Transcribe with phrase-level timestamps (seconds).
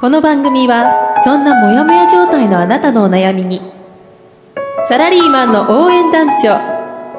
[0.00, 3.60] この番組はそんなモヤモヤ状態のあなたのお悩みに
[4.88, 6.56] サラリーマンの応援団長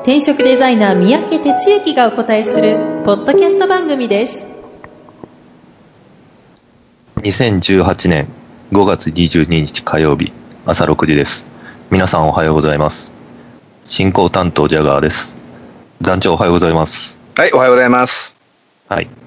[0.01, 4.43] 転職デザイナー三宅哲之がお答えするポッドキャスト番組です
[7.17, 8.27] 2018年
[8.71, 10.33] 5月22日火曜日
[10.65, 11.45] 朝6時です。
[11.91, 13.13] 皆さんおはようございます。
[13.85, 15.37] 進行担当ジャガーです。
[16.01, 17.19] 団長おはようございます。
[17.35, 18.35] はい、おはようございます。
[18.87, 19.20] はい。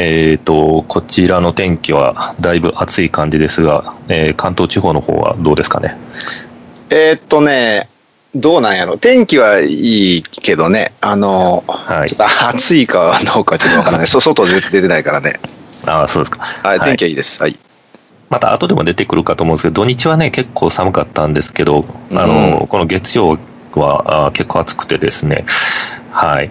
[0.00, 5.96] えーと、こちらの天気はだいぶ暑い感じですが、えー関東地方の方はどうですかね？
[6.88, 7.88] えーっとね、
[8.32, 8.96] どうなんやろ？
[8.96, 14.06] 天気はいいけどね、あの、はいちょっと暑いかどうかちょっとわからない。
[14.06, 15.40] そ外出て出てないからね。
[15.84, 16.44] ああ、そうですか。
[16.68, 17.42] はい、天気はいいです。
[17.42, 17.58] はい。
[18.30, 23.36] また後でも出てくるかと思うんですけど、土日はね、結構寒かったんですけど、あの、うんこの月曜
[23.74, 25.44] はあ結構暑くてですね、
[26.12, 26.50] はい。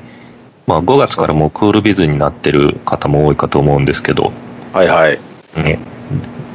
[0.67, 4.33] まあ、5月からもうクールビズになってる方も多いかと思うんですけど、
[4.73, 5.19] はいはい。
[5.63, 5.79] ね、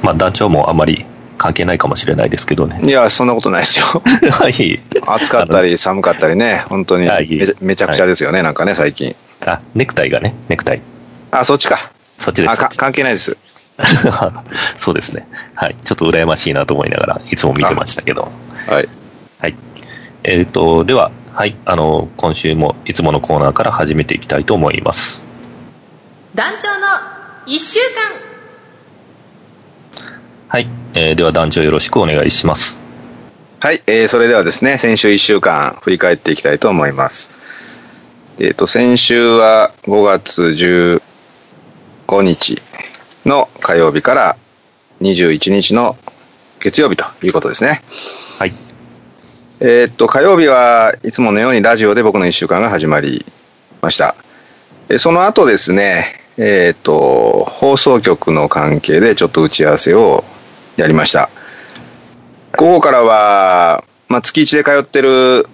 [0.03, 1.07] まあ、団長もあまり
[1.39, 2.79] 関係ないかもしれないですけどね。
[2.85, 3.87] いや、そんなことないですよ。
[4.31, 4.81] はい。
[5.07, 9.17] 暑かったり寒かったりね、本当にはいめちゃくちゃですよね、なんかね、最近。
[9.41, 10.83] あ、ネクタイがね、ネクタイ。
[11.31, 11.91] あ、そっちか。
[12.19, 12.53] そっちです。
[12.53, 13.37] あ関係ないです。
[14.77, 15.27] そうですね。
[15.55, 15.77] はい。
[15.83, 18.31] ちょっと羨ましいなと思いながら、いつも見てましたけど。
[18.69, 18.89] はい。
[19.41, 19.57] はい。
[20.23, 21.57] えっ、と、では、はい。
[21.65, 25.25] あの、今週もいつものコーナーから始めていきたいと思います。
[26.35, 26.87] 団長の
[27.47, 28.33] 1週間
[30.49, 30.69] はい。
[30.93, 32.79] えーでは団長よろしくお願いします。
[33.61, 37.31] はい、えーそれではですね、先週1週間振り返っていきたいと思います。
[38.39, 42.61] えっ、と、先週は5月15日
[43.25, 44.37] の火曜日から
[45.01, 45.97] 21日の
[46.61, 47.81] 月曜日ということですね。
[48.39, 48.72] はい。
[49.65, 53.25] えっ、と、火曜日はいつものようにラジオで僕の1週間が始まり
[53.81, 54.17] ました。
[54.89, 60.25] えーその後ですね、えっ、と、放送局の関係でちょっと打ち合わせを
[60.77, 61.31] やりました。
[62.57, 65.47] 午後からは、まあ、月1で通ってる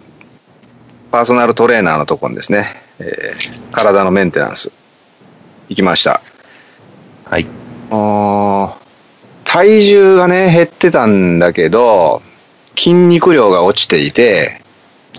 [1.11, 4.73] パーソナルトレーナーのところにですね、えー体のメンテナンス
[5.69, 6.23] 行きました。
[7.27, 7.47] はい。
[7.91, 8.75] あー
[9.45, 12.23] 体重がね、減ってたんだけど、
[12.79, 14.63] 筋肉量が落ちていて、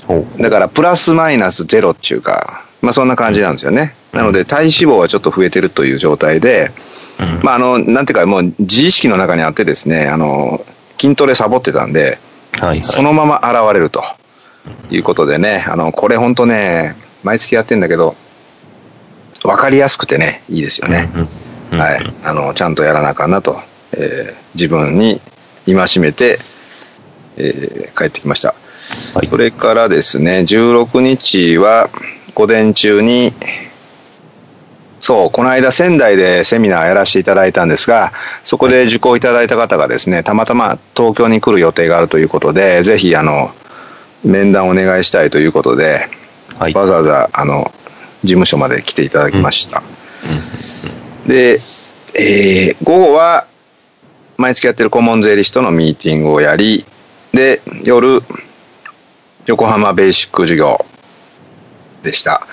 [0.08, 3.94] おだからプラスマイナスゼロっていうか、まあそんな感じなんですよね。
[4.14, 6.72] なので体脂肪はちょっと増えてるという状態で、
[7.20, 10.66] うんまああの、なんていうかもう自意識の中にあってですね、あの、
[11.00, 12.18] 筋トレサボってたんで、
[12.54, 12.84] はい、はい。
[12.84, 14.04] そのまま現れると
[14.90, 18.16] いうことでね、あの、これ本当ね、毎月やってんだけど、
[19.44, 21.10] わかりやすくてね、いいですよね。
[21.72, 22.14] はい。
[22.24, 23.60] あの、ちゃんとやらなあかんなと、
[23.94, 25.22] えー自分に
[25.68, 26.40] 戒めて、
[27.40, 28.50] えー帰ってきました。
[29.14, 31.90] はいそれからですね、16日は
[32.34, 33.34] 午前中に、
[35.00, 38.12] そう、この間仙台でセミナーやらせていただいたんですが、
[38.44, 43.52] そこで受講いただいた方がですね、たまたま東京に来る予定があるということで、ぜひ、あの、
[44.24, 46.08] 面談をお願いしたいということで、
[46.58, 46.74] はい。
[46.74, 47.72] わざわざ、あの、
[48.24, 49.82] 事務所まで来ていただきました。
[51.28, 51.60] で、
[52.16, 53.46] えー午後は、
[54.38, 56.86] 毎月やってる顧問税理士とのミーティングをやり、
[57.34, 58.22] で、夜、
[59.46, 60.86] 横浜ベーシック授業
[62.04, 62.46] でした。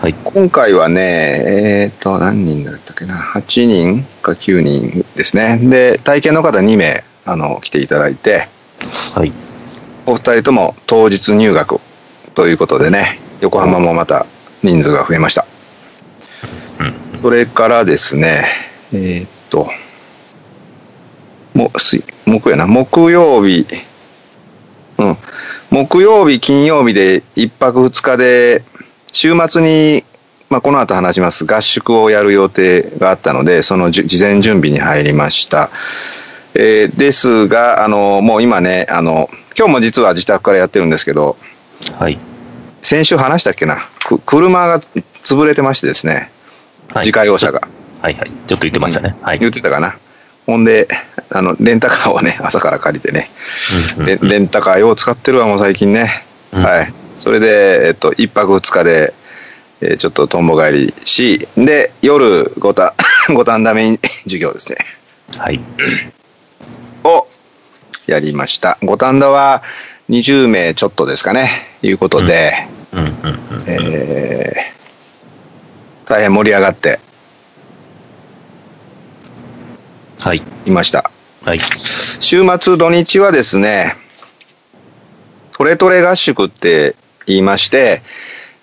[0.00, 0.14] はい。
[0.24, 5.58] 今回はね、えっ、と、何人だったっけな、8人か9人ですね。
[5.62, 8.48] で、体験の方2名、あの、来ていただいて、
[9.14, 9.32] はい。
[10.06, 11.80] お二人とも当日入学
[12.34, 14.26] ということでね、横浜もまた
[14.62, 15.46] 人数が増えました。
[16.80, 16.84] う
[17.14, 17.18] ん。
[17.18, 18.46] それからですね、
[18.92, 19.68] えーっと、
[21.54, 23.66] も水木やな、木曜日、
[24.98, 25.16] うん、
[25.70, 28.62] 木曜日、金曜日で一泊二日で、
[29.12, 30.04] 週末に、
[30.50, 35.70] まあ、この後話します合宿をやる予定があったので、その事前準備に入りました。
[36.54, 41.36] えーですが、あの、もう今ね、あの、今日も実は自宅からやってるんですけど、
[41.98, 42.18] はい。
[42.82, 44.80] 先週話したっけな、く車が
[45.22, 46.30] 潰れてましてですね、
[46.92, 47.06] はい。
[47.06, 47.68] 自家用車が。
[48.00, 48.30] はいはい。
[48.30, 49.16] ちょっと言ってましたね。
[49.22, 49.38] はい。
[49.38, 49.96] 言ってたかな？
[50.48, 50.88] ほんで、
[51.28, 53.30] あの、レンタカーをね、 朝から借りてね、
[53.98, 56.24] レレンタカーよう使ってるわ、もう最近ね。
[56.54, 56.92] うんはい。
[57.18, 59.12] それで、えっと、一泊二日で、
[59.82, 62.94] えーちょっととんぼ帰りし、で、夜、五反、
[63.28, 64.78] 五反ダメ授業ですね。
[65.36, 65.60] はい。
[67.04, 67.28] を
[68.06, 68.78] やりました。
[68.82, 69.62] 五反田は
[70.08, 72.66] 20名ちょっとですかね、いうことで、
[76.06, 77.00] 大変盛り上がって
[80.20, 80.42] はい。
[80.66, 81.10] いました。
[81.44, 81.60] はい。
[81.60, 83.94] 週末土日はですね、
[85.52, 88.02] トレトレ合宿って言いまして、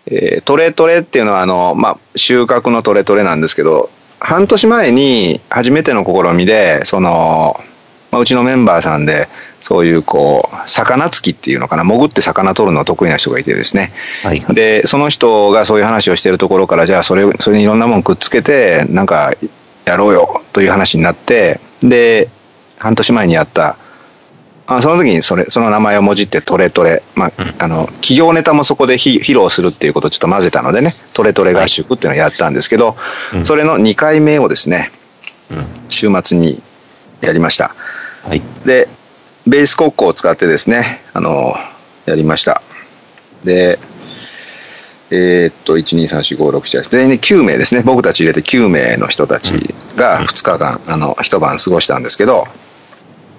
[0.08, 7.60] えートレトレっていうのはあの、まあ、収穫のトレトレなんですけど、半年前に初めての試みで、その、
[8.12, 9.28] まあ、うちのメンバーさんで、
[9.62, 13.92] そういうこう、魚つきっていうのかな、潜って魚取るの得意な人がいてですね。
[14.22, 14.46] はい。
[14.54, 19.34] で、その人がそういう話をしているところから、じゃあそれ、それにいろんなもんくっつけて、なんか
[19.86, 22.30] やろうよという話になって、で、
[22.78, 23.78] 半年前にやった、
[24.68, 32.96] あその時にそれ、その名前をもじってトレトレ、まあうん、あの、企業ネタもそこでひ披露するっていうことをちょっと混ぜたのでね、トレトレ合宿っていうのをやったんですけど、
[33.34, 34.92] うんそれの2回目をですね、
[35.52, 35.66] うん。
[35.90, 36.62] 週末に
[37.22, 37.76] やりました。
[38.28, 38.42] はい。
[38.66, 38.88] で、
[39.46, 41.56] ベース国庫を使ってですね、あの、
[42.08, 42.64] やりました。
[43.44, 43.78] で、
[45.12, 47.82] えーっと、1、2、3、4、5、6、7、8、全員で9名ですね。
[47.84, 49.54] 僕たち入れて9名の人たち
[49.96, 52.48] が2日間、あの、一晩過ごしたんですけど、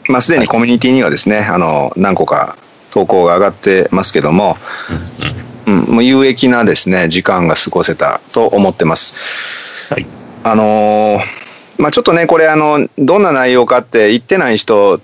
[0.09, 2.57] まあ、すでにコミュニティにはですね、あの、何個か
[2.91, 4.57] 投稿が上がってますけども、
[5.67, 9.15] うん、もう有益なですね、時間が過ごせたと思ってます。
[9.93, 10.07] はい。
[10.45, 11.47] あのー
[11.79, 15.01] まあちょっとね、これあの、どんな内容かって言ってない人、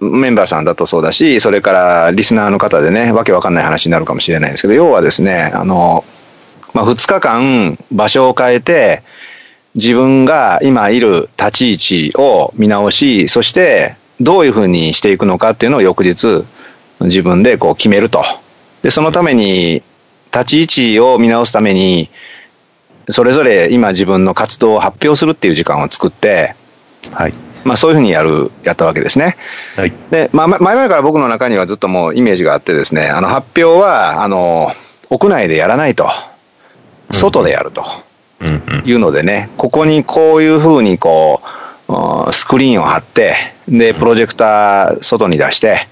[0.00, 6.04] メンバーさんだとそうだし、それからリスナーの方でね、わけわかんない話になるかもしれないですけど、要はですね、あの、
[6.74, 9.02] まあ2日間場所を変えて、
[9.74, 16.44] 自分が今いる立ち位置を見直し、そしてどういうふうにしていくのかっていうのを翌日
[17.00, 18.24] 自分でこう決めると。
[18.82, 19.82] で、そのために
[20.32, 22.10] 立ち位置を見直すために、
[23.08, 26.54] それぞれ今自分の活動を発表するっていう時間を作って、
[27.12, 27.34] はい。
[27.68, 29.36] まあそういうふうにやる、やったわけですね。
[29.76, 29.92] はい。
[30.10, 34.72] で、まあま前々から僕の中にはずっともうイメージがあってですね、あの発表は、あの、
[35.10, 36.08] 屋内でやらないと。
[37.10, 37.84] 外でやると。
[38.84, 41.58] いうのでね、ここにこういうふうにこう、うん
[42.32, 43.34] スクリーンを貼って、
[43.66, 45.88] で、プロジェクター外に出して、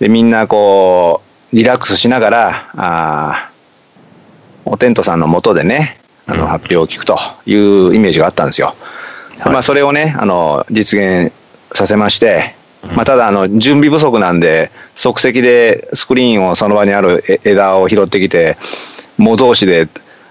[0.00, 1.20] で、みんなこ
[1.52, 8.74] う、リラックスしながら、あーおテントさんの下でね、あうんの発表を聞くというイメージがあったんですよ。
[9.40, 11.32] はいまあ、それをね、あの、実現
[11.72, 12.54] させまして、
[12.84, 18.56] うんまあ、ただ、あの、準備不足なんで、即席でスクリーンをその場にあるえ枝を拾ってきて、
[19.18, 19.88] 模造紙で、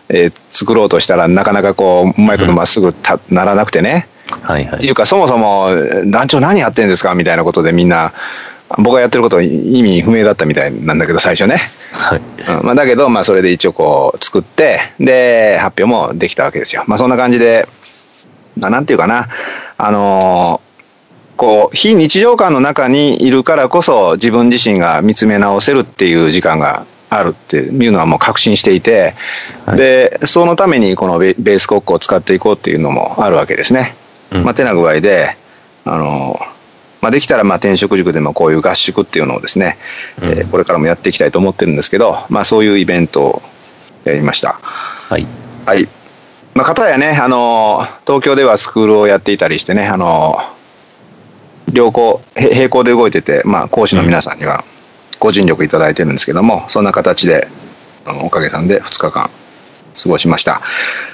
[0.09, 4.07] えー作ろうとしたらなかなかこう、うまいことまっすぐたならなくてね。
[4.41, 4.85] はいはい。
[4.85, 5.69] いうか、そもそも、
[6.05, 7.15] 団長何やってんですか？
[7.15, 8.13] みたいなことでみんな、
[8.77, 11.59] 僕がやってること意味不明だったみたいなんだけど、最初ね。
[11.91, 12.21] はい。
[12.59, 16.83] うんまあ、だけど、まあ、それで一応こう、作って、で、発表もできたわけですよ。
[16.87, 17.82] まあ、そんな感じで、まあ、
[18.57, 19.27] なんていうかな、
[19.77, 20.73] あのー
[21.35, 29.13] こう、非日常感の中にいるからこそ、自分自身が見つめ直せるっていう時間があるっていうのはもう確信していて、
[29.65, 33.95] はいで、そのためにこのベベースコックを使っていこうっていうのもあるわけですね。
[34.31, 35.35] うんまあ、てな具合で、
[35.85, 36.53] あのー
[37.01, 39.77] まあ、できたらまあ転職塾でもこういう合宿っていうのをですね、
[40.21, 43.41] うんえーこれからもやっていきたいと思ってるんですけど、まあ、そういうイベントを
[44.05, 44.53] やりました。
[44.53, 45.25] はい。
[45.65, 45.87] はい。
[46.53, 50.37] まあ、片やね、あの、東京ではスクールをやっていたりしてね、あの、
[51.71, 54.63] 両行、へ並行で動いてて、まあ、講師の皆さんには
[55.19, 57.47] ご尽力いただいてるんですけども、そんな形で、
[58.23, 59.29] おかげさんで2日間
[60.01, 60.61] 過ごしました。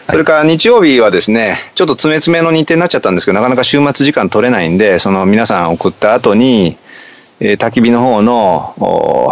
[0.10, 6.78] それから日曜日はですね、ちょっと詰め詰めの日程になっちゃったんですけど、なかなか週末時間取れないんで、その皆さん送った後に、
[7.40, 9.30] えー焚き火の方の、お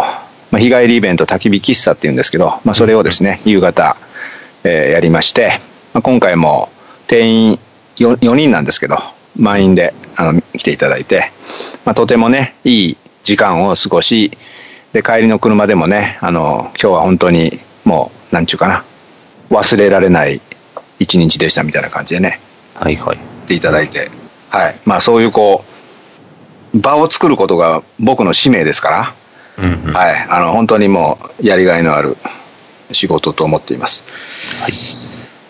[0.50, 3.96] まあ、日帰りイベント焚き火喫茶っていうんですけど、まあ、それをですね、夕方、
[4.64, 5.60] えーやりまして、
[5.94, 6.68] まあ、今回も
[7.06, 7.58] 定員
[7.96, 8.98] 4, 4人なんですけど、
[9.36, 11.30] 満員であの来ていただいて、
[11.84, 14.36] まあ、とてもね、いい時間を過ごし、
[14.92, 18.84] で、帰りの車でもね、あの、今日は本当にもう、なんちゅうかな、
[19.50, 20.40] 忘れられない
[20.98, 22.40] 一日でしたみたいな感じでね、
[22.74, 23.16] はいはい。
[23.16, 24.10] っていただいて、
[24.50, 24.76] はい。
[24.84, 25.64] まあそういうこ
[26.74, 29.92] う、場を作ることが僕の使命ですから、うんうん。
[29.92, 30.26] はい。
[30.28, 32.16] あの、本当にもう、やりがいのある
[32.92, 34.04] 仕事と思っています。
[34.60, 34.97] はい。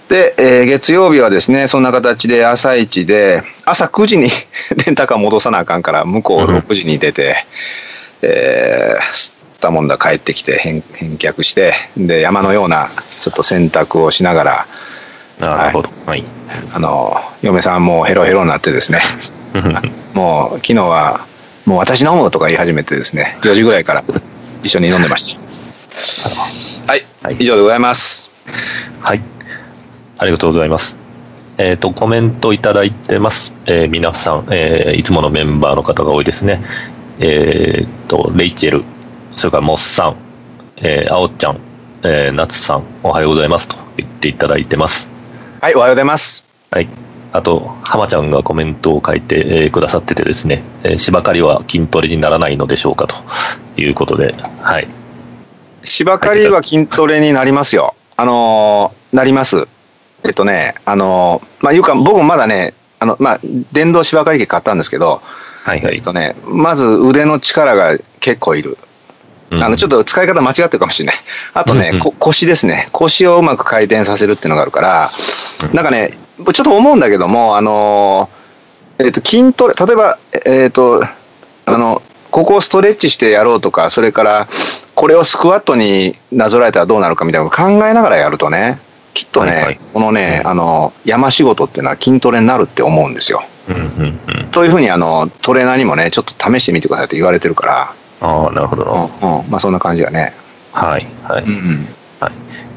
[0.09, 4.31] で、えー月曜日はですね、そんな形で朝一で、朝9時に
[4.77, 7.45] レンタカー戻さなあかんから、向こううん6時に出て、
[8.23, 14.67] えー、吸ったもんだ帰ってきて返返却して、で、山のようなちょっと洗濯をしながら、
[15.41, 15.91] なるほど。
[16.07, 16.25] はい。
[16.73, 19.01] あの、嫁さんもヘロヘロになってですね、
[20.15, 21.21] もう昨日は、
[21.67, 24.03] もう私飲むとか言い始めてですね、4時ぐらいから
[24.63, 26.89] 一緒に飲んでました。
[26.91, 28.31] はい、はい以上でございます。
[29.03, 29.38] はい。
[30.19, 30.97] ありがとうございます。
[31.59, 33.53] えっ、と、コメントいただいてます。
[33.67, 36.61] えー皆さん、えーいつものメンバーの方が多いですね。
[37.21, 38.85] えーっと、レイチェル、
[39.37, 40.17] それからモッさん、
[40.79, 41.61] えー、あおっちゃん、
[42.03, 45.09] えー、ナツさん、おはようございますと言っていただいてます。
[45.61, 46.45] はい、おはようございます。
[46.71, 46.89] はい。
[47.33, 53.15] あと、浜ちゃんがコメントを書いて、えーくださっててですね、えー芝刈りは筋トレにならないのでしょうかと
[53.81, 54.89] いうことで、はい。
[55.85, 57.95] 芝刈りは筋トレになりますよ。
[58.17, 59.69] あのーなります。
[60.25, 63.41] えっとね、あのーまあ、いうか、僕もまだね、あの、まあ、
[63.73, 65.23] 電動芝刈り機買ったんですけど、
[65.65, 66.03] はいはいえっ。
[66.03, 68.79] とね、まず腕の力が結構いる。
[69.51, 71.17] うんあの、ちょっと使い方間違ってるかもしれない。
[71.55, 72.89] あとね、うんうんこ腰ですね。
[72.93, 75.11] 腰をうまく回転させるっていうのがあるから、
[75.73, 76.19] なんかね、
[76.53, 81.03] ちょっと思うんだけども、あのー、えっ、と、筋トレ、例えば、えっ、と、
[81.67, 84.49] あの、ここをストレッチしてやろうとか、それから、
[84.95, 88.79] これをスクワットになぞらえたらどうなるかみたいなのを考えながらやるとね、
[89.19, 93.43] きっとね、はいはいこのね、あの、山仕事っていうのは筋トレになるって思うんですよ。
[93.69, 94.47] うんうんうん。
[94.53, 98.93] というふうに、あの、トレーナーにもね、ちょっと試してみてくださいって言われてるから、ああ、なるほどな。
[98.93, 100.35] うん、うん、まあそんな感じだね。
[100.73, 101.43] はいはい。
[101.43, 101.89] うん。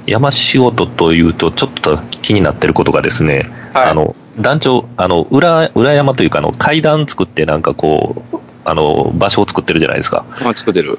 [0.08, 10.98] 山仕事というと、ちょっと気になってることがですね、はいあの団長、あの裏裏山というかあの、階段作って、なんかこう、あの場所を作ってるじゃないですか、まあ作ってる。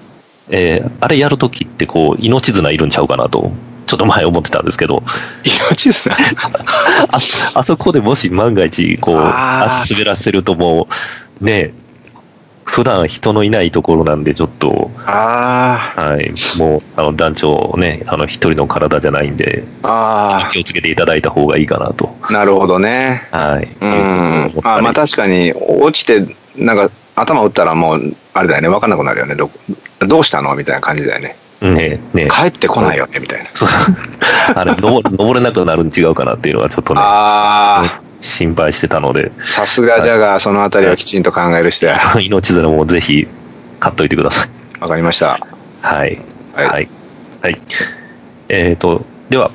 [0.51, 3.51] えーあれやるときってこう、命綱いるんちゃうかなと、
[3.87, 5.03] ちょっと前思ってたんですけど、
[5.45, 6.17] 命ですね。
[7.11, 7.19] あ
[7.55, 10.89] あそこでもし万が一こう、足滑らせると、も
[11.41, 11.75] う、ね、
[12.65, 22.17] 普段人のいないところなんで、ちょっと、あはい、もうあの団長ね、あの一人の体じゃないんで、あ、あ気をつけていただいた方がいいかなと。
[22.23, 23.29] あ、なるほどね。
[23.31, 23.69] はい。
[23.81, 24.53] うん。
[24.65, 26.25] あまあ確かに、落ちて、
[26.57, 29.35] なんか、頭打ったらもう、あれだよね、分かんなくなるよね。
[29.35, 29.51] ど
[30.01, 30.55] どうしたの？
[30.57, 31.37] みたいな感じだよね。
[31.62, 33.50] ねね帰ってこないよね、みたいな。
[33.54, 33.69] そう
[34.54, 42.00] あれ登、登れなくなるに違うかなっていうのはちょっとね、あ心配してたので、あ、さすがジャガー、そのあたりはきちんと考える人や。
[42.21, 43.26] 命綱もぜひ
[43.81, 44.49] 買っといてください。
[44.81, 45.38] わかりました。
[45.83, 46.19] はい。
[46.54, 46.88] はいはい。
[47.42, 47.61] はい。
[48.49, 49.50] えっ、と、では、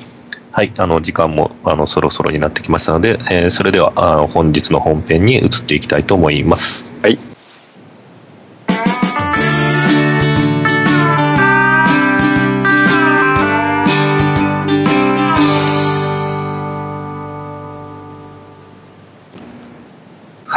[0.52, 6.92] はい、あの、時間も、あの、そろそろになってきましたので、えーそれでは、あの本日の本編に移っていきたいと思います。
[7.02, 7.18] はい。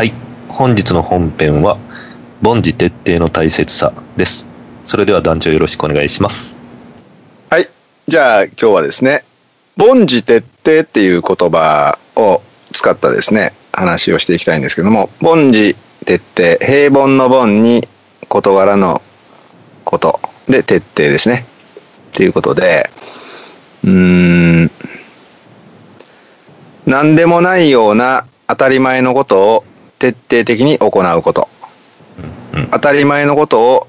[0.02, 0.14] はい。
[0.50, 1.78] 本日の本編は、
[2.44, 4.48] 凡事徹底の大切さです。
[4.84, 6.58] それでは団長よろしくお願いします。
[7.52, 7.70] はい。
[8.08, 9.24] じゃあ今日はですね、
[9.80, 12.42] 凡事徹底っていう言葉を
[12.74, 17.88] 使ったですね、話をしていきたいんですけども、凡事徹底、平凡の凡に
[18.28, 19.04] 事柄の
[19.86, 21.46] ことで徹底ですね。
[22.14, 22.90] っていうことで、
[23.84, 24.72] うーん、
[26.88, 29.64] 何でもないような当たり前のことを
[30.02, 31.48] 徹底的に行うこと。
[32.54, 32.68] うん。
[32.72, 33.88] 当たり前のことを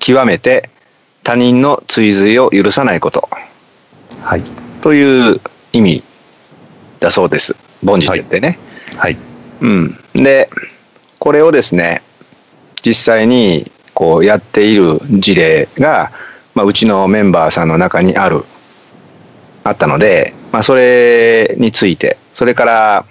[0.00, 0.70] 極めて
[1.24, 3.28] 他人の追随を許さないこと
[4.22, 4.42] はい。
[4.80, 5.40] という
[5.72, 6.02] 意味
[7.00, 7.56] だそうです。
[7.84, 8.58] 凡事徹底ね。
[8.96, 9.16] はい。
[9.60, 9.98] うん。
[10.14, 10.48] で、
[11.18, 12.02] これをですね、
[12.84, 16.12] 実際にこうやっている事例が、
[16.54, 18.44] まあ、うちのメンバーさんの中にある、
[19.64, 23.04] あったので、まあ、それについて、それから、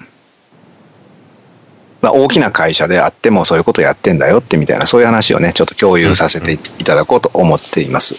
[2.02, 8.16] まあ、大きな会社であってもそういうことやってんだよってみたいな、そういう話をね、ちょっと共有させていただこうと思っています。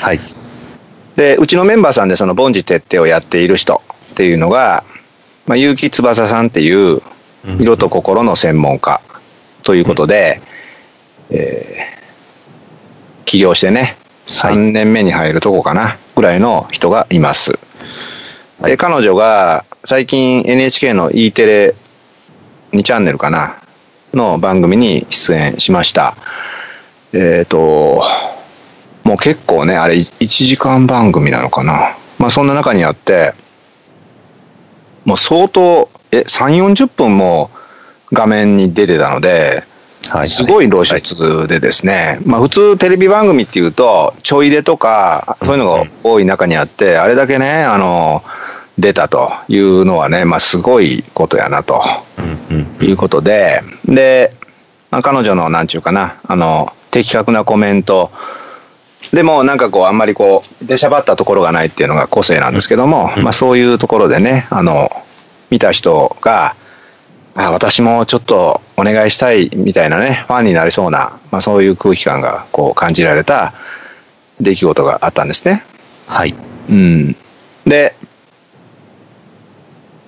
[0.00, 0.20] はい。
[1.16, 3.82] で、うちのメンバーさんでその凡事徹底をやっている人
[4.12, 4.84] っていうのが、
[5.46, 7.02] まあ、結城翼さんっていう
[7.58, 9.00] 色と心の専門家
[9.62, 10.40] ということで、
[11.30, 12.00] えー
[13.30, 13.96] 起業してね、はい
[14.54, 17.58] 3年目に入るとこかな、ぐらいの人がいます。
[18.62, 21.74] で、彼女が最近 NHK の E テレ
[22.72, 23.56] 2チャンネルかな、
[24.14, 26.16] の番組に出演しました。
[27.12, 28.02] えっ、と、
[29.04, 31.96] もう結構ね、あれ1時間番組なのかな？
[32.18, 33.32] まあそんな中にあって、
[35.04, 37.50] もう相当、え、3、40分も
[38.12, 39.64] 画面に出てたので、
[40.08, 40.28] はい。
[40.28, 48.22] すごい露出でですね、まあ普通テレビ番組っていうと、ちょい出とか、そういうのが多い中にあって、あれだけね、あの、
[48.80, 51.82] 出たというのはね、まあすごいことやなと
[52.80, 54.34] いうことで、で、
[54.90, 58.10] まあ、彼女のなんちゅうかな、あの、的確なコメント、
[59.12, 64.90] でもなんかこうあんまりこう出しゃばったところがないっていうのが個性なんですけども、うんまあそういうところでね、あの、
[65.50, 66.54] 見た人が、
[67.34, 73.52] あ私もちょっとお願いしたいみたいなね、ファンになりそうな、まあそういう空気感がこう感じられた
[74.40, 75.64] 出来事があったんですね。
[76.06, 76.34] はい。
[76.68, 77.16] うん。
[77.64, 77.94] で、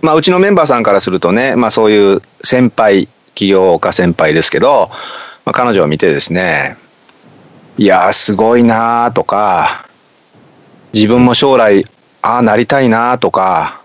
[0.03, 4.91] まあ、うちのメンバーさんからするとね、まあ、そういう先輩、起業家先輩ですけど、
[5.45, 6.77] まあ、彼女を見てですね、
[7.79, 9.87] いやーすごいなーとか、
[10.93, 11.87] 自分も将来、
[12.21, 13.81] ああなりたいなーとか、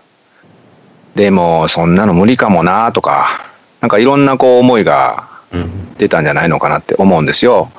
[1.14, 3.46] でもそんなの無理かもなーとか、
[3.80, 5.94] なんかいろんなこう思いがうん。
[5.96, 7.70] 出たんじゃないのかなって思うんですよ。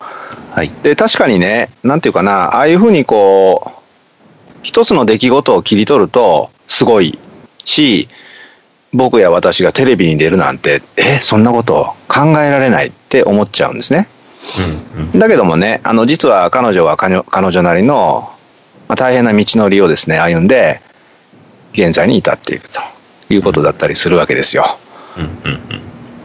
[0.51, 0.71] はい。
[0.83, 7.17] で、確かにね、なんていうかな、ああいうふうにこう、一つの出来事を切り取ると、すごい
[7.63, 8.09] し、
[8.93, 14.07] 僕や私がテレビに出るなんて、え、そんなこと考えられないって思っちゃうんですね。
[14.95, 15.03] うん。
[15.03, 15.19] うん。
[15.19, 18.31] だけどもね、あの、実は彼女は彼女なりの、
[18.87, 20.81] まあ、大変な道のりをですね、歩んで、
[21.73, 22.81] 現在に至っていると
[23.33, 24.77] いうことだったりするわけですよ。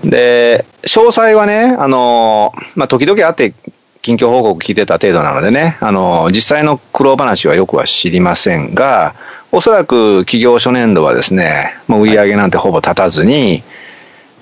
[0.02, 3.54] で、詳細はね、あの、まあ、時々会って
[4.02, 9.14] 近況報告聞いてた程度なのでね、あの、実際の苦労話はよくは知りませんが、
[9.54, 13.62] おそらく企業初年度はですね、もう売り上げなんてほぼ立たずに、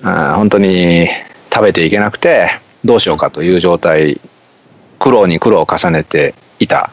[0.01, 1.07] あー本当に
[1.53, 2.49] 食べていけなくて、
[2.83, 4.19] どうしようかという状態、
[4.97, 6.89] 苦労に苦労を重ねていた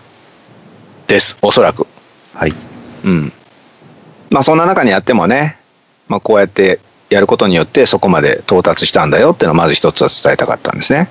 [1.07, 1.87] です、おそらく。
[2.35, 2.53] はい。
[3.07, 3.33] うん。
[4.29, 5.57] まあそんな中にあってもね、
[6.07, 11.09] まあこうやってやることによってそこまで到達したんだよっていうのをまず一つは伝えたかったんですね。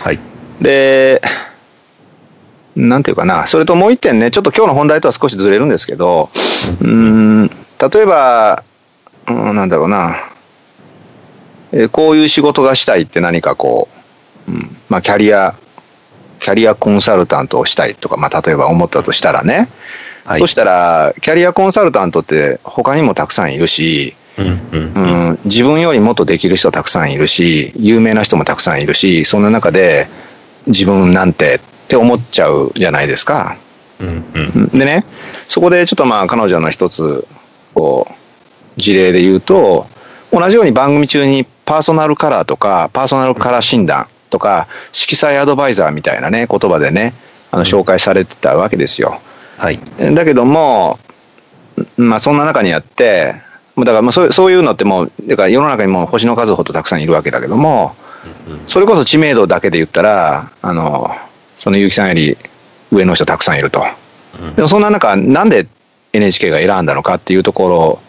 [0.00, 0.18] はい。
[0.62, 1.20] で、
[2.78, 6.30] なんていうかな、それともう一点ね、ちょっと今日の本題とは少しずれるんですけど、
[6.80, 8.62] うーん、例えば、
[9.26, 10.16] うん、なんだろうな、
[11.72, 13.88] えーこういう仕事がしたいって何かこ
[14.48, 15.54] う、うん、まあキャリア、
[16.40, 19.68] キャリアコンサルタントをしたいとか、まあ例えば思ったとしたらね、
[20.24, 20.40] はい。
[20.40, 24.46] そしたら、キャリアコンサルタントって他にもたくさんいるし、うん。
[24.46, 24.52] うん。
[24.52, 25.30] ううん。
[25.32, 30.06] ん、自分よりもっとできる人たくさんいるし、有名な人もたくさんいるし、そんな中で
[30.66, 33.56] 自分なんてって思っちゃうじゃないですか。
[33.98, 34.24] うん。
[34.34, 34.68] うん。
[34.68, 35.04] でね、
[35.48, 37.26] そこでちょっとまあ彼女の一つ、
[37.72, 39.86] こう、事例で言うと、
[40.30, 47.14] 同じように番組中にパーソナルカラーとか、パーソナルカラー診断とか、色彩アドバイザーみたいなね、言葉でね、
[47.50, 49.18] あの紹介されてたわけですよ。
[49.56, 49.80] はい。
[50.14, 50.98] だけども、
[51.96, 53.34] まあそんな中にあって、
[53.76, 57.96] もうだからもうそうそういうのってもう、だから世の中にも星の数ほどたくさんいるわけだけども、
[58.66, 61.16] それこそ知名度だけで言ったら、あの、
[61.58, 62.38] その結城さんより
[62.90, 63.84] 上の人たくさんいると。
[64.56, 65.66] でもそんな中、なんで
[66.12, 68.00] NHK が選んだのかっていうところ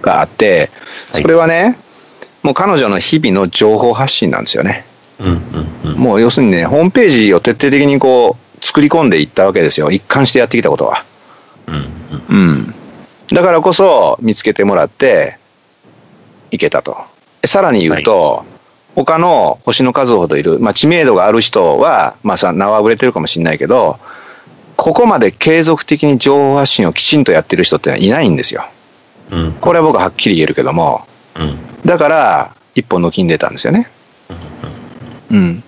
[0.00, 0.70] があって、
[1.12, 1.76] はいそれはね、
[2.42, 4.84] もう彼女の日々の情報発信なんですよね。
[5.96, 9.90] もう要するにね、ホームページを徹底的にこう、作り込んでいったわけですよ。
[9.90, 11.04] 一貫してやってきたことは。
[11.66, 11.86] うん。
[12.28, 12.74] うん。
[13.32, 15.38] だからこそ見つけてもらって、
[16.50, 16.96] いけたと。
[17.44, 18.44] さらに言うと、
[18.94, 23.98] 他の星の数ほどいる、まあ知名度がある人は、まあさ、名は売れてるかもしれないけど、
[24.76, 28.64] ここまで継続的に情報発信をきちんとやってる人ってのはいないんですよ。
[29.30, 29.52] うん。
[29.60, 31.58] これは僕ははっきり言えるけども、うん。
[31.84, 33.88] だから、一本の金出たんですよね。
[35.30, 35.62] うん。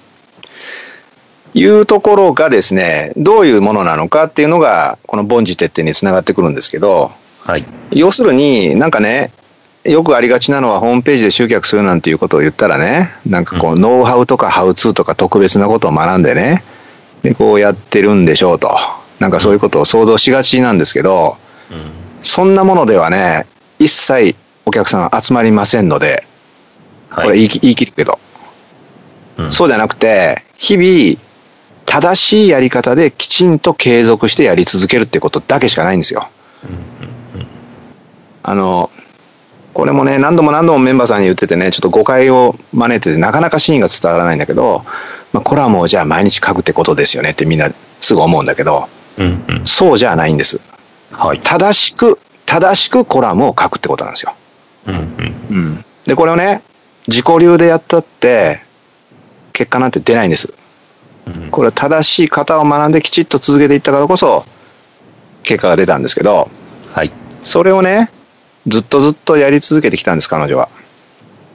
[1.54, 7.12] いうところがですね、どういうものなのかっていうのが、この凡事徹底につながってくるんですけど、
[7.44, 7.64] はい。
[7.92, 9.30] 要するになんかね、
[9.88, 16.62] よくありがちなのはホームページで集客するなんていうことを言ったらね、なんかこう、ノウハウとかハウツーとか特別なことを学んでね、
[17.22, 18.76] で、こうやってるんでしょうと。
[19.18, 21.36] なんかそういうことを想像しがちなんですけど、
[21.70, 21.76] うん。
[22.22, 23.46] そんなものではね、
[23.78, 26.24] 一切お客さん集まりませんので、
[27.14, 27.30] こはい。
[27.30, 28.18] れ言いき言い切るけど、
[29.38, 31.20] うんそうじゃなくて、日々、
[31.84, 36.28] 正しいやり方できちんと継続してやり続けるってことだけしかないんですよ。
[38.42, 38.90] あの、
[39.76, 44.86] これもね、何度も何度もメンバーさんに言っててね、ちょっと誤解を招いてて、なかなかシーンが伝わらないんだけど、
[45.34, 49.44] まあ、これはもうじゃあ毎日書くってことですよねってみんなすぐ思うんだけど、うん。
[49.46, 49.66] うん。
[49.66, 50.62] そうじゃないんです。
[51.12, 51.40] はい。
[51.40, 54.32] 正しく、正しくコラムを書くってことなんですよ。
[54.86, 54.94] うん。
[54.94, 55.34] うん。
[55.50, 55.84] うん。
[56.04, 56.62] で、これをね、
[57.06, 58.62] 自己流でやったって、
[59.52, 60.54] 結果なんて出ないんです。
[61.26, 61.50] うん。
[61.50, 64.46] これは正しい型を学んできちっと続けていったからこそ、
[65.42, 66.48] 結果が出たんですけど、
[66.94, 67.12] はい。
[67.44, 68.08] それをね、
[68.66, 70.68] ずっとずっとやり続けてきたんです、彼女は。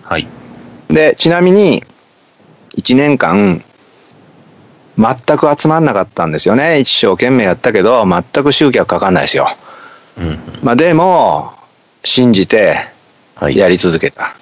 [0.04, 0.28] はい。
[0.90, 1.84] で、ちなみに、
[2.78, 3.64] 1年間、
[4.98, 6.80] 全く集まんなかったんですよね。
[6.80, 9.56] 一生懸命やったけど、全く集客かかんないですよ。
[10.18, 10.40] うん。
[10.64, 11.54] まあでも、
[12.04, 12.88] 信じて
[13.42, 13.58] はい。
[13.58, 14.36] やり続けた。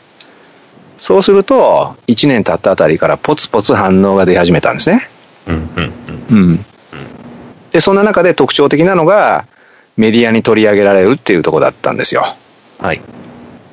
[0.97, 5.07] そうすると、1年経ったあたりからポツポツ反応が出始めたんですね。
[5.47, 5.69] うん。
[5.77, 5.93] うん。
[6.29, 6.65] うん。
[7.71, 9.45] で、そんな中で特徴的なのが、
[9.95, 12.35] メディアに取り上げられるっていうところだったんですよ。
[12.79, 13.01] はい。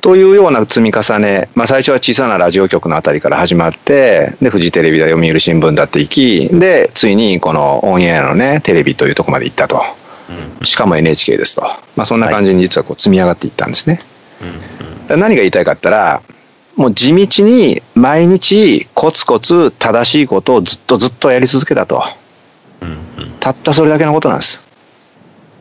[0.01, 9.83] というような積み重ね、まあ、最初は小さなラジオ局のあたりから始まって、で、フジテレビだ、読売新聞だって行き、で、ついにこのオンエアのね、テレビというところまで行ったと。
[10.61, 10.67] うん。
[10.67, 11.63] しかも NHK ですと。
[11.97, 13.99] まあ、そんな感じに実はこう積み上がっていったんですね。
[14.43, 14.53] うん。
[14.53, 16.23] だから何が言いたいかったら、
[16.77, 22.03] もう地道に毎日コツコツ正しいことをずっとずっとやり続けたと。
[23.41, 24.65] たったそれだけのことなんです。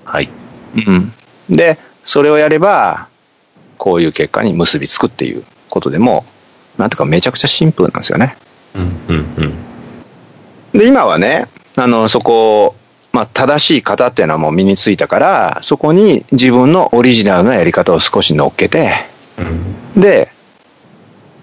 [0.04, 0.30] はい。
[0.88, 1.14] うん。
[1.50, 3.08] で、それをやれば、
[3.86, 6.26] こういう結果に結びつくっていうことでも、
[6.76, 8.36] なんていうかめちゃくちゃシンプルなんですよね。
[8.74, 9.26] うんうん
[10.74, 10.80] うん。
[10.80, 11.46] で、今はね、
[11.76, 12.76] あの、そこを、
[13.14, 19.06] まあ、正しい型っていうのはもう身についたから、そこに自分のオリジナルなやり方を少し乗っけて、
[19.38, 20.32] うんで、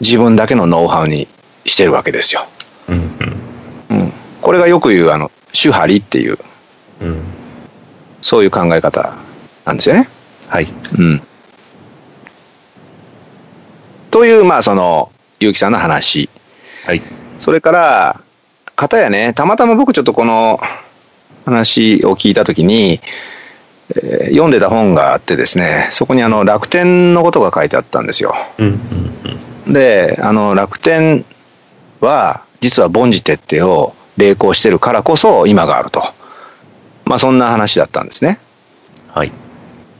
[0.00, 1.28] 自分だけのノウハウに
[1.64, 2.48] してるわけですよ。
[2.88, 2.96] うん
[3.90, 4.12] うん。
[4.40, 6.38] これがよく言う、あの、手張りっていう、
[7.02, 7.20] うんうん。
[8.20, 9.14] そういう考え方
[9.64, 10.08] なんですよね。
[10.48, 10.66] はい。
[10.98, 11.22] うん。
[14.22, 16.30] という、まあ、その、結城さんの話。
[16.86, 17.02] はい。
[17.40, 18.20] それから、
[18.76, 20.60] 方やね、たまたま僕ちょっとこの
[21.44, 23.00] 話を聞いたときに、
[23.96, 28.36] えー読んでた本があってですね、そこにあの楽天のことが書いてあったんですよ。
[29.66, 31.24] で、あの楽天
[32.00, 36.00] は実は凡事徹底を励行してるからこそ今があると。
[37.06, 38.38] まあそんな話だったんですね。
[39.08, 39.32] はい。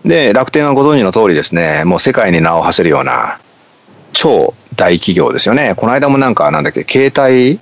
[0.05, 3.41] で、楽天はご存知の通りですね、もう世界に名を馳せるような
[4.13, 5.75] 超大企業ですよね。
[5.77, 7.59] この間もなんかなんだっけ、携帯、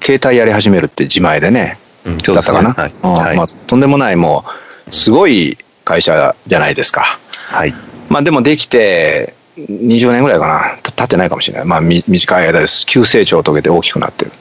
[0.00, 2.70] 携帯やり始めるって自前でね、うんだったかな？
[2.70, 3.36] ねはい。
[3.36, 4.44] まあ、とんでもないも
[4.88, 7.18] う、すごい会社じゃないですか。
[7.32, 7.74] はい。
[8.08, 10.78] まあでもできて20年ぐらいかな。
[10.82, 11.66] た経ってないかもしれない。
[11.66, 12.86] まあみ短い間です。
[12.86, 14.32] 急成長を遂げて大きくなってる。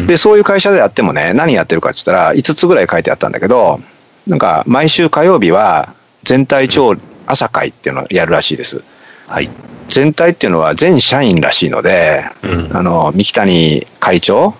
[0.00, 3.80] うんで、そういう会社であってもね、何やってるかって言ったら、5つぐらい書いてあったんだけど、
[4.26, 6.94] なんか、毎週火曜日は、全体調
[7.26, 8.82] 朝会っていうのをやるらしいです。
[9.26, 9.50] はい。
[9.88, 14.54] 全体っていうのは全社員らしいので、うんあの、三木谷会長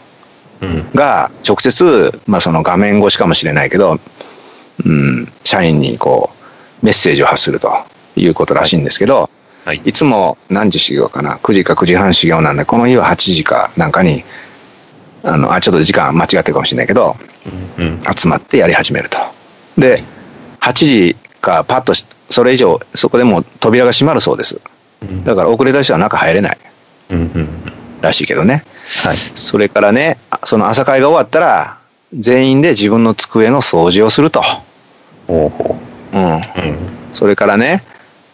[0.60, 0.90] うん。
[0.94, 3.98] が直接、まあその画面越しかもしれないけど、
[4.84, 6.30] うん、社員にこ
[6.82, 7.72] う、メッセージを発すると
[8.16, 9.30] いうことらしいんですけど、
[9.64, 9.82] はい。
[9.84, 14.24] いつも何時始業かな ?9 時か9時半始業なんで、この日は8時かなんかに、
[15.24, 17.16] あの、あ、ちょっと時間間違ってるかもしれないけど、
[17.78, 18.00] うんうん。
[18.16, 19.18] 集まってやり始めると。
[19.76, 20.02] で、
[20.60, 24.60] 8時かパッとし、それ以上、そこでもう扉が閉まるそうです。
[25.02, 26.59] うんだから遅れた人は中入れない。
[28.00, 28.64] らしいけどね。
[29.04, 29.16] はい。
[29.16, 31.78] それからね、あその朝会が終わったら、
[32.14, 34.42] 全員で自分の机の掃除をすると。
[35.26, 35.76] ほうほ
[36.12, 36.37] うん。
[36.37, 36.37] う。
[36.37, 36.40] うん。
[37.12, 37.82] それからね、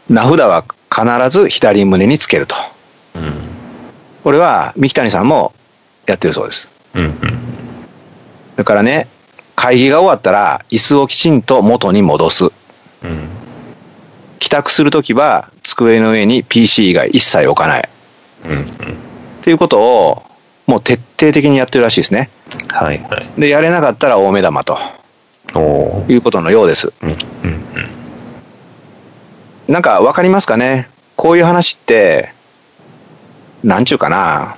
[0.09, 2.55] 名札は必ず左胸につけると。
[3.17, 3.33] うん。
[4.23, 5.53] これは三木谷さんも
[6.07, 6.71] やってるそうです。
[6.95, 7.11] うんうん。
[7.11, 9.09] それからね、
[9.57, 12.45] 会議が終わったら椅子をきちんと元に戻す。
[12.45, 12.49] う
[13.07, 13.29] ん。
[14.43, 17.89] 帰宅するときは机の上に PC 以外一切置かない。
[18.45, 18.61] うんうん。
[18.61, 18.65] っ
[19.41, 20.25] ていうことを
[20.67, 22.29] もう徹底的にやってるらしいですね。
[22.69, 23.41] はいはい。
[23.41, 24.77] で、やれなかったら大目玉と
[25.55, 26.07] おお。
[26.09, 26.93] いうことのようです。
[27.03, 27.17] うんうん
[29.69, 30.89] なんかわかりますかね？
[31.15, 32.33] こういう話って、
[33.63, 34.57] なんちゅうかな？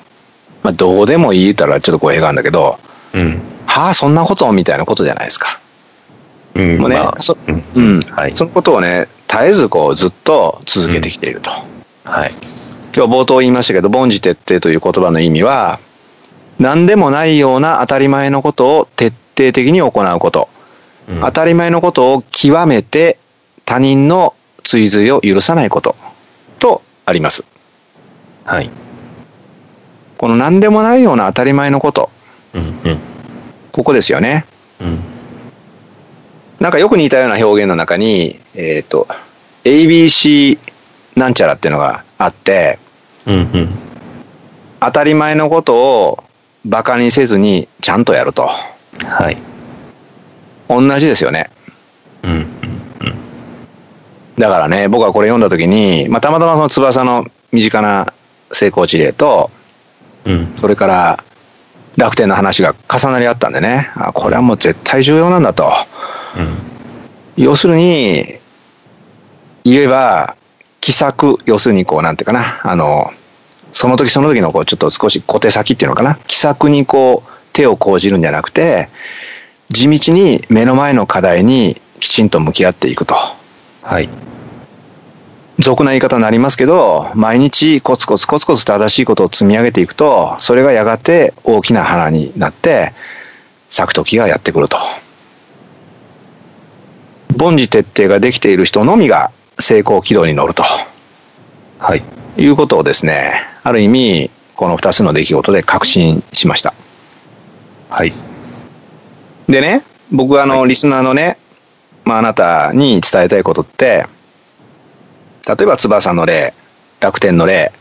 [0.63, 2.79] まあ、どうでもいいたらちょっと語弊があるんだけど、
[3.13, 3.43] うん。
[3.67, 4.51] はあ、そんなこと？
[4.51, 5.61] みたいなことじゃないですか。
[6.55, 6.71] うん。
[6.71, 6.81] うん。
[6.81, 7.65] もうね、まあそうん。
[7.75, 11.51] うん、はいそのことをね、絶えずこうずっと続けてきていると。
[12.05, 12.31] はい。
[12.95, 15.81] 今日冒頭言いましたけど、凡事徹底という言葉の意味は、
[16.59, 20.49] 何でもないような当たり前のことを徹底的に行うこと。
[21.09, 23.19] うん当たり前のことを極めて
[23.67, 25.97] 他人の追随を許さないこと
[26.59, 27.45] とあります。
[28.45, 28.71] はい。
[30.17, 32.09] この何でもないような当たり前のこと、
[32.55, 32.99] うんうん。
[33.73, 34.47] ここですよね。
[34.81, 35.01] うん。
[36.61, 39.07] なんかよく似たような表現の中に、えっ、と、
[39.65, 40.59] ABC
[41.17, 42.79] なんちゃらっていうのがあって、
[43.27, 43.69] うんうん。
[44.81, 46.25] 当たり前のことを
[46.65, 48.49] バカにせずにちゃんとやると。
[49.05, 49.39] はい。
[50.69, 51.51] 同じですよね。
[52.23, 52.75] うんうん
[54.37, 58.13] だからね、僕はこれ読んだ時に、まあ、たまたまその翼の身近な
[58.51, 59.51] 成功事例と、
[60.25, 60.53] うん。
[60.57, 61.25] それから
[61.97, 65.71] 楽天の話が重なり合ったんでね、あこれはもう絶対重要なんだと。
[66.37, 67.43] うん。
[67.43, 68.39] 要するに、
[69.65, 70.37] 言えば、
[70.81, 73.11] 奇策、要するにこう、なんていうかな、あの、
[73.73, 78.89] その時その時のこう、ちょっと少し小手先っていうのかな、奇策にこう、手を講じるんじゃなくて、
[79.71, 83.15] 地道に目の前の課題にきちんと向き合っていくと。
[83.83, 84.09] はい。
[85.59, 92.93] 俗な言い方になりますけど、毎日コツコツコツコツ正しいことを積み上げていくと、それがやがて大きな花になって、
[93.71, 94.79] 咲く時がやってくると。
[97.39, 100.63] 凡事徹底ができている人のみが成功軌道に乗ると
[101.79, 102.03] はい。
[102.37, 106.75] いうことをですね、ある意味、この二つの出来事で確信しました。
[107.91, 108.13] はい。
[109.49, 111.37] でね、僕はあの、リスナーのね、
[112.05, 114.07] まあ、あなたに伝えたいことって、
[115.47, 116.55] 例えば翼の例、
[117.01, 117.73] 楽天の例、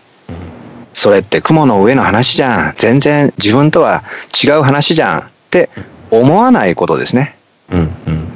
[0.94, 2.74] それって雲の上の話じゃん。
[2.78, 4.04] 全然自分とは
[4.44, 5.20] 違う話じゃん。
[5.22, 5.70] って
[6.12, 7.36] 思わないことですね。
[7.72, 8.33] うんうんうん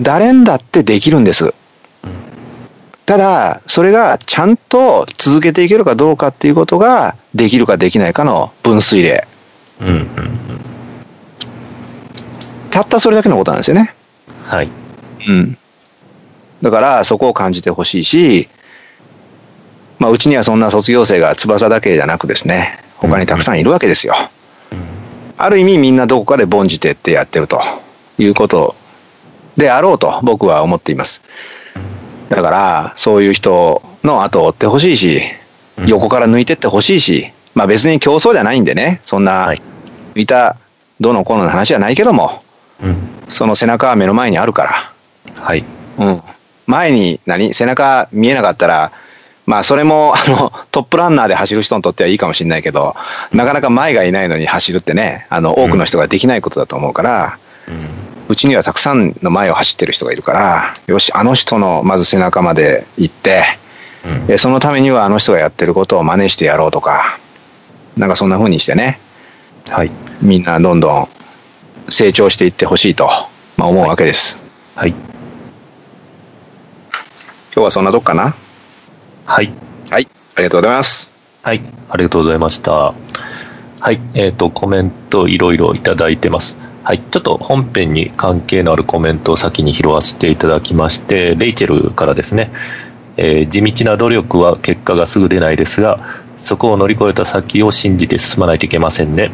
[0.00, 1.54] 誰んだってできるんです。
[3.06, 9.26] ただ、それがちゃんと続けていけるかどうかっていうことが、できるかできないかの分水嶺。
[9.80, 10.40] うんうんうん
[12.70, 13.94] たったそれだけのことなんですよね。
[14.46, 14.68] はい。
[15.28, 15.58] うん。
[16.62, 18.48] だから、そこを感じてほしいし、
[19.98, 24.14] まあ、うちにはそんな卒業生が翼だけじゃなくですね、他にたくさんいるわけですよ。
[25.36, 27.60] ある意味みんなどこかで凡事徹ってやってると
[28.18, 28.76] いうこと
[29.60, 31.22] であろうと僕は思っています。
[32.28, 35.22] だから、そういう人の後を追ってほしいし、
[35.78, 39.54] うん横から抜いてってほしいし、まあ別に競争じゃないんでね、そんなは
[40.14, 40.58] いた
[41.00, 42.42] どうのこうのの話じゃないけども、
[42.82, 42.96] うん。
[43.28, 44.92] その背中は目の前にあるから、
[45.42, 45.64] はい。
[45.98, 46.22] うん、
[46.66, 47.54] 前に何？
[47.54, 48.92] 背中見えなかったら
[49.46, 52.94] まあそれも あのトップランナーで走る人にとってはいいかもしれないけど
[53.32, 58.09] なかなか前がいないのに走るってねあの多くの人ができないことだと思うから、うん。
[58.30, 63.42] うちにはたくさんの前を走ってる人がいるからよしあの人のまず背中まで行って
[64.04, 67.18] うんえそのためにはあの人がやってることを真似してやろうとか
[67.96, 69.00] なんかそんな風にしてね
[69.68, 69.90] はい。
[70.22, 71.08] みんなどんどん
[71.88, 73.08] 成長していってほしいと、
[73.56, 74.38] まあ、思うわけです、
[74.74, 74.90] はい。
[74.90, 74.98] 今
[77.54, 78.34] 日はそんなとこかな？
[79.26, 79.52] はい。
[79.90, 81.12] はいありがとうございます
[81.42, 81.62] はい。
[81.88, 82.72] ありがとうございました。
[82.72, 82.94] は
[83.92, 84.00] い。
[84.14, 86.56] えっ、と、コメントいろいろいただいてます。
[86.82, 86.98] はい。
[86.98, 92.50] ちょっと本編に関係のあるコメントを先に拾わせていただきまして、レイチェルからですね、
[93.16, 96.00] えー地道な努力は結果がすぐ出ないですが、
[96.38, 99.30] そこを乗り越えた先を信じて進まないといけませんね。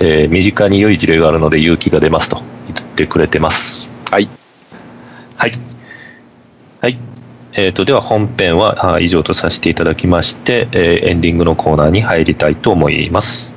[0.00, 3.86] えー身近に良い事例があるので勇気が出ますと言ってくれてます。
[4.10, 4.28] はい
[5.36, 5.52] はい。
[6.80, 6.98] はい。
[7.54, 13.51] えー、と、では本編はあ以上とさせていただきまして、えーエンディングのコーナーに入りたいと思います。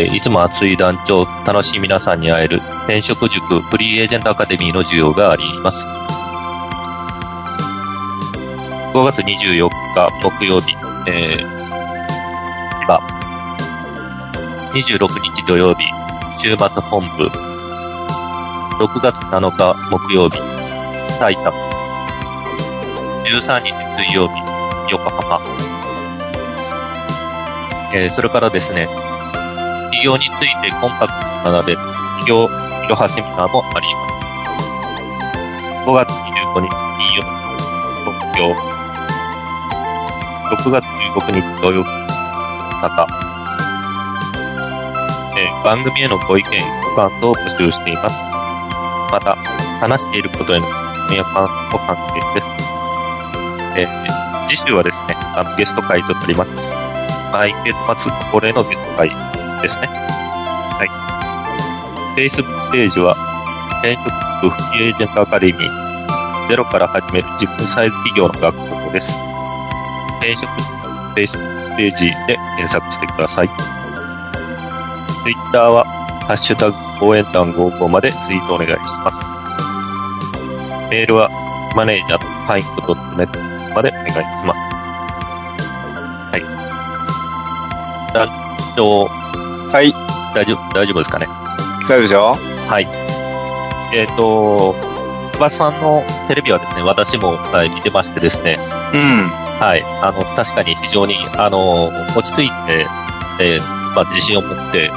[0.00, 5.86] えーいつも熱い団長、楽しい皆さんに会える転職塾フリーエージェントアカデミーの需要があります。
[8.94, 10.74] 5月24日木曜日、
[11.06, 11.44] えー、
[12.88, 13.00] は
[14.72, 15.84] 26日土曜日、
[16.38, 17.26] 週末本部、
[18.82, 20.38] 6月7日木曜日、
[21.18, 21.50] 埼玉、
[23.26, 24.34] 13日水曜日、
[24.90, 25.40] 横浜、
[27.92, 28.88] えーそれからですね、
[30.00, 31.12] 企業についてコンパク
[31.44, 31.78] トな学べる
[32.24, 32.48] 企業い
[32.88, 34.24] ろはセミナーもあります。
[35.84, 37.28] 5月25日金曜日、
[38.08, 38.48] 東京。
[40.56, 41.90] 6月16日土曜日、
[42.80, 43.04] 大阪。
[45.36, 46.48] えー番組へのご意見、
[46.96, 48.16] ご感想を募集しています。
[49.12, 49.36] また、
[49.80, 50.72] 話していることへの質
[51.10, 52.48] 問や感想も歓迎です。
[53.76, 56.52] えー次週はですね、あのゲスト会となります。
[57.32, 59.29] 毎月末恒例のゲスト会
[59.62, 59.86] ですね。
[59.88, 60.84] は
[62.16, 62.20] い。
[62.20, 63.14] Facebook ページは、
[63.82, 64.04] 転職
[64.42, 69.16] 部フリーエージェントアカデミー、ゼロから始める自分サイズ企業の学校です。
[70.18, 70.80] 転職部
[71.14, 73.48] Facebook ページで検索してください。
[75.24, 75.84] Twitter は、
[76.26, 79.24] ハッシュタグ応援団55までツイートお願いします。
[80.90, 81.28] メールは、
[81.76, 83.28] マネージャーパイント .net
[83.74, 84.60] までお願いします。
[86.32, 86.38] は
[88.10, 88.14] い。
[88.14, 88.28] 団
[88.76, 89.19] 長、
[89.72, 89.92] はい
[90.34, 91.26] 大丈夫、大丈夫ですかね？
[91.88, 92.36] 大丈夫ですよ
[92.68, 92.88] はい。
[93.96, 94.74] えっ、と、
[95.32, 98.58] 小林さんのテレビはですね、私も、はい、見てましてですね、
[98.94, 99.28] うん
[99.58, 102.86] はい、あの、確かに非常に、あの、落ち着いて、
[103.40, 103.60] えー
[103.94, 104.90] まあ、自信を持って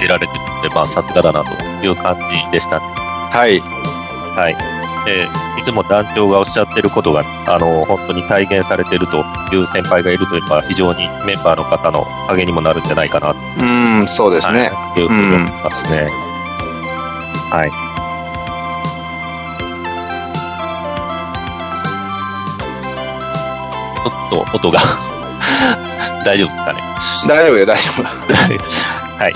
[0.00, 1.50] 出られてるので、まあ、さすがだなと
[1.84, 2.86] いう感じでしたね。
[2.86, 4.75] はいはい。
[5.08, 13.64] えーいつも団長がおっしゃってることが、あの、本当に体現されてるという先輩がいるというのは、非常にメンバーの方の励にもなるんじゃないかな、う
[14.02, 16.08] んそうですね、というふうに思いますね。
[17.50, 17.70] はい。
[24.04, 24.80] ちょっと音が
[26.24, 26.80] 大丈夫ですかね？
[27.28, 28.02] 大丈夫よ大丈夫
[29.22, 29.32] はい。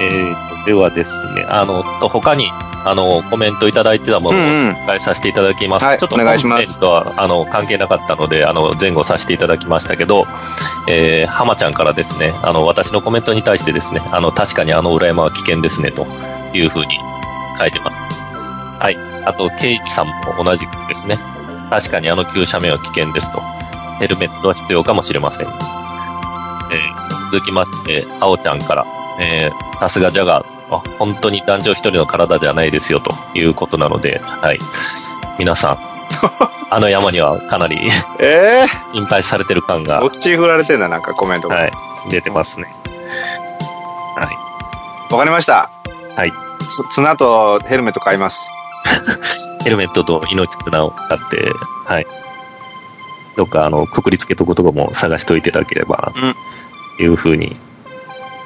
[0.00, 2.50] えーと、ではですね、あの、ちょっと他に、
[2.84, 5.84] あの、コメントいただいてたものをうんうん紹介させていただきます。
[5.84, 10.26] はいちょっとお願いします本編とは、あの、関係なかったので、あの、前後させていただきましたけど、
[10.88, 16.06] えー、浜ちゃんからですね、あの、私のコメントに対してですね、あの、確かにあの裏山は危険ですね、と
[16.54, 16.98] いうふうに
[17.58, 18.22] 書いてます。
[18.80, 18.96] はい。
[19.24, 21.16] あと、ケイキさんも同じくですね。
[21.70, 23.40] 確かにあの急斜面は危険ですと。
[23.98, 25.46] ヘルメットは必要かもしれません。
[25.46, 28.84] えー、続きまして、あおちゃんから、
[29.20, 34.58] えー、さすがジャガー、本当に男女一人の体じゃないですよということなので、はい。
[35.38, 35.78] 皆さん、
[36.70, 39.98] あの山にはかなりえー、心配されてる感が。
[39.98, 41.56] そっち振られてんだ、なんかコメントが。
[41.56, 41.72] はい。
[42.10, 42.66] 出てますね。
[44.16, 45.12] はい。
[45.12, 45.70] わかりました。
[46.16, 46.32] はい。
[46.90, 48.46] その後、ヘルメット買います。
[49.64, 51.52] ヘルメットと命綱を買って、
[51.86, 52.06] はい。
[53.36, 56.12] どっか、あの、くくりつけとことかも探しておいていただければ、
[56.96, 57.56] というふうに、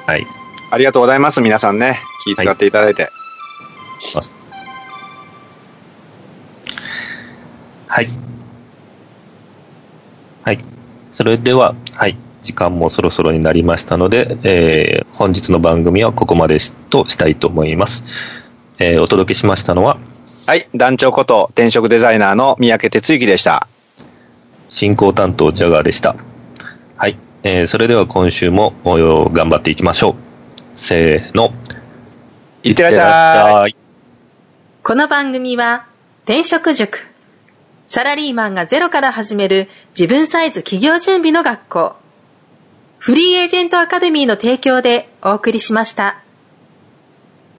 [0.05, 0.25] はい。
[0.69, 1.99] ありがとうございます、皆さんね。
[2.25, 3.09] 気遣っていただいて。
[7.87, 8.07] はい。
[10.43, 10.59] はい。
[11.13, 12.17] それでは、はい。
[12.43, 18.05] 時間もそろそろになりましたので、えー、本日の番組はここまでとしたいと思います。
[18.79, 19.97] えー、お届けしましたのは、
[20.45, 23.67] はい、団長こと転職デザイナーの三宅哲之でした。
[24.69, 26.15] 進行担当ジャガーでした。
[26.95, 30.26] はい、えー、それでは今週も頑張っていきましょう。
[30.77, 31.51] せーの。
[32.61, 33.75] いってらっしゃい。
[34.83, 35.87] この番組は、
[36.25, 37.07] 転職塾。
[37.87, 41.95] サラリーマンがゼロから始める自分サイズ企業準備の学校。
[42.99, 46.21] フリーエージェントアカデミーの提供でお送りしました。